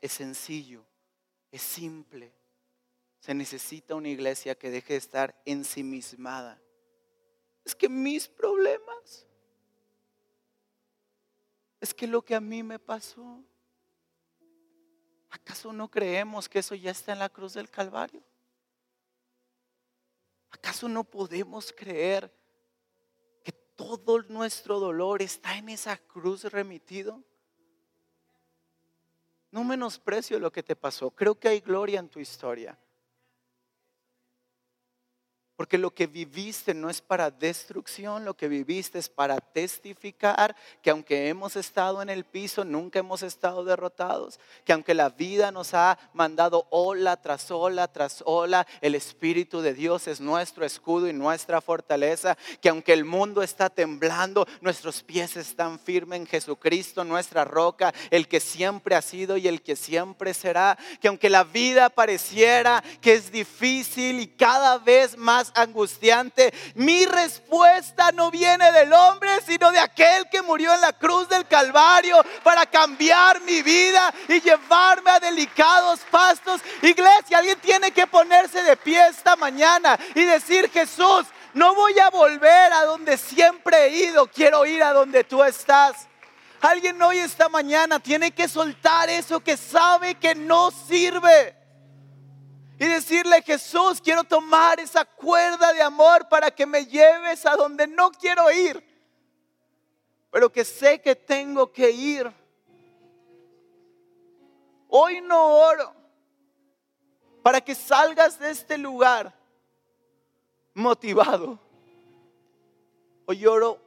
[0.00, 0.84] es sencillo,
[1.50, 2.32] es simple.
[3.20, 6.60] Se necesita una iglesia que deje de estar ensimismada.
[7.64, 9.26] Es que mis problemas,
[11.82, 13.44] es que lo que a mí me pasó,
[15.32, 18.22] ¿Acaso no creemos que eso ya está en la cruz del Calvario?
[20.50, 22.30] ¿Acaso no podemos creer
[23.42, 27.24] que todo nuestro dolor está en esa cruz remitido?
[29.50, 31.10] No menosprecio lo que te pasó.
[31.10, 32.78] Creo que hay gloria en tu historia.
[35.62, 40.90] Porque lo que viviste no es para destrucción, lo que viviste es para testificar que
[40.90, 44.40] aunque hemos estado en el piso, nunca hemos estado derrotados.
[44.64, 49.72] Que aunque la vida nos ha mandado ola tras ola tras ola, el Espíritu de
[49.72, 52.36] Dios es nuestro escudo y nuestra fortaleza.
[52.60, 58.26] Que aunque el mundo está temblando, nuestros pies están firmes en Jesucristo, nuestra roca, el
[58.26, 60.76] que siempre ha sido y el que siempre será.
[61.00, 66.52] Que aunque la vida pareciera que es difícil y cada vez más angustiante.
[66.74, 71.46] Mi respuesta no viene del hombre, sino de aquel que murió en la cruz del
[71.46, 76.60] Calvario para cambiar mi vida y llevarme a delicados pastos.
[76.82, 82.10] Iglesia, alguien tiene que ponerse de pie esta mañana y decir, Jesús, no voy a
[82.10, 86.08] volver a donde siempre he ido, quiero ir a donde tú estás.
[86.62, 91.61] Alguien hoy esta mañana tiene que soltar eso que sabe que no sirve.
[92.82, 97.86] Y decirle, Jesús, quiero tomar esa cuerda de amor para que me lleves a donde
[97.86, 98.82] no quiero ir,
[100.32, 102.28] pero que sé que tengo que ir.
[104.88, 105.94] Hoy no oro
[107.44, 109.32] para que salgas de este lugar
[110.74, 111.60] motivado.
[113.26, 113.78] Hoy oro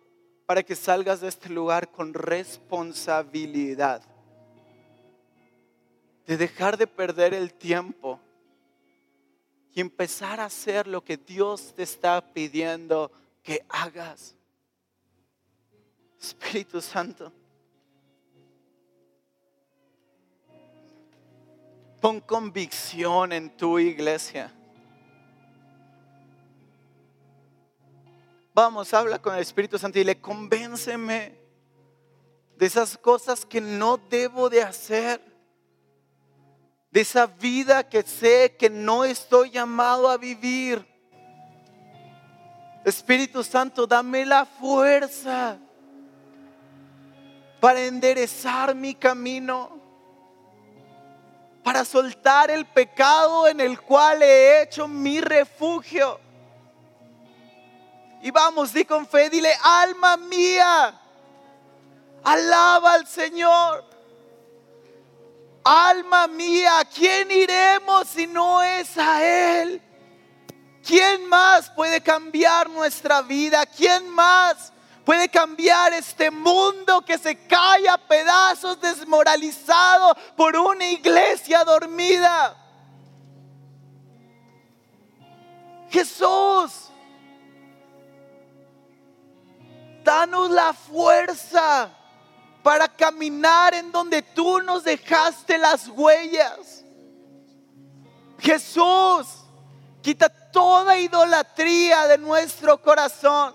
[0.45, 4.01] para que salgas de este lugar con responsabilidad.
[6.25, 8.21] De dejar de perder el tiempo
[9.75, 13.11] y empezar a hacer lo que Dios te está pidiendo
[13.43, 14.33] que hagas.
[16.17, 17.31] Espíritu Santo.
[21.99, 24.49] Pon convicción en tu iglesia.
[28.53, 31.37] Vamos, habla con el Espíritu Santo y le convénceme
[32.57, 35.34] de esas cosas que no debo de hacer.
[36.95, 40.87] De esa vida que sé que no estoy llamado a vivir.
[42.85, 45.57] Espíritu Santo, dame la fuerza
[47.59, 49.77] para enderezar mi camino,
[51.65, 56.21] para soltar el pecado en el cual he hecho mi refugio
[58.21, 60.97] y vamos, di con fe, dile, alma mía,
[62.23, 63.94] alaba al Señor.
[65.65, 69.81] Alma mía, ¿a quién iremos si no es a Él?
[70.85, 73.65] ¿Quién más puede cambiar nuestra vida?
[73.65, 74.71] ¿Quién más
[75.03, 82.55] puede cambiar este mundo que se cae a pedazos desmoralizado por una iglesia dormida?
[85.89, 86.91] Jesús.
[90.05, 91.89] danos la fuerza
[92.65, 96.83] para caminar en donde tú nos dejaste las huellas.
[98.39, 99.27] Jesús,
[100.01, 103.53] quita toda idolatría de nuestro corazón.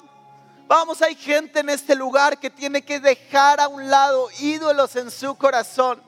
[0.69, 5.11] Vamos, hay gente en este lugar que tiene que dejar a un lado ídolos en
[5.11, 6.01] su corazón.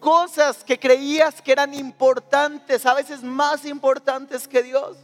[0.00, 4.96] Cosas que creías que eran importantes, a veces más importantes que Dios.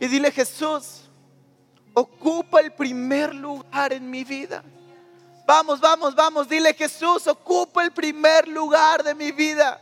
[0.00, 1.02] Y dile Jesús,
[1.94, 4.64] ocupa el primer lugar en mi vida.
[5.48, 9.80] Vamos, vamos, vamos, dile Jesús, ocupa el primer lugar de mi vida.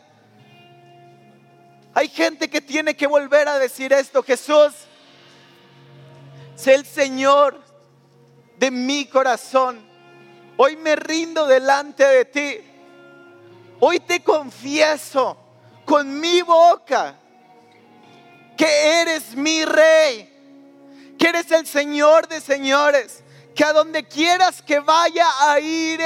[1.92, 4.72] Hay gente que tiene que volver a decir esto, Jesús,
[6.54, 7.60] sé el Señor
[8.60, 9.84] de mi corazón.
[10.56, 12.58] Hoy me rindo delante de ti.
[13.80, 15.36] Hoy te confieso
[15.84, 17.16] con mi boca
[18.56, 20.36] que eres mi rey
[21.18, 23.22] que eres el Señor de señores,
[23.56, 25.98] que a donde quieras que vaya a ir,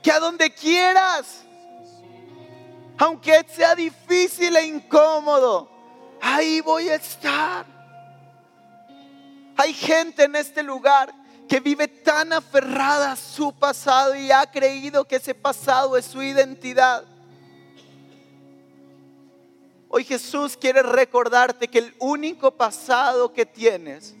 [0.00, 1.42] que a donde quieras,
[2.96, 5.68] aunque sea difícil e incómodo,
[6.22, 7.66] ahí voy a estar.
[9.56, 11.12] Hay gente en este lugar
[11.48, 16.22] que vive tan aferrada a su pasado y ha creído que ese pasado es su
[16.22, 17.04] identidad.
[19.88, 24.14] Hoy Jesús quiere recordarte que el único pasado que tienes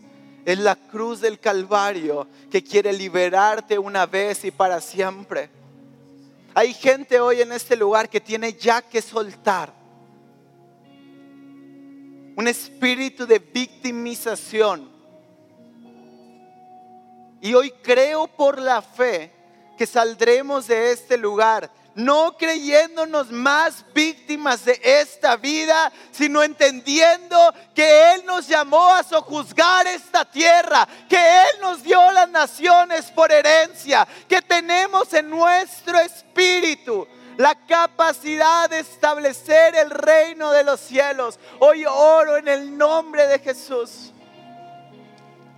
[0.46, 5.50] es la cruz del Calvario que quiere liberarte una vez y para siempre.
[6.54, 9.72] Hay gente hoy en este lugar que tiene ya que soltar
[12.36, 14.88] un espíritu de victimización.
[17.40, 19.32] Y hoy creo por la fe
[19.76, 28.14] que saldremos de este lugar no creyéndonos más víctimas de esta vida, sino entendiendo que
[28.14, 34.06] Él nos llamó a sojuzgar esta tierra, que Él nos dio las naciones por herencia,
[34.28, 41.38] que tenemos en nuestro espíritu la capacidad de establecer el reino de los cielos.
[41.60, 44.12] Hoy oro en el nombre de Jesús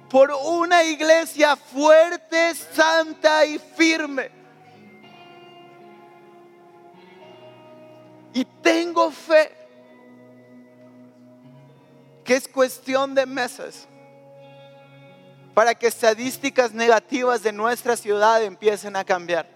[0.09, 4.38] por una iglesia fuerte, santa y firme
[8.39, 9.51] Y tengo fe
[12.23, 13.89] que es cuestión de meses
[15.55, 19.49] para que estadísticas negativas de nuestra ciudad empiecen a cambiar.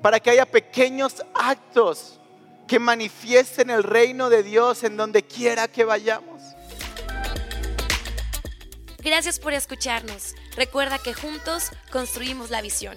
[0.00, 2.18] Para que haya pequeños actos
[2.66, 6.42] que manifiesten el reino de Dios en donde quiera que vayamos.
[9.00, 10.34] Gracias por escucharnos.
[10.56, 12.96] Recuerda que juntos construimos la visión.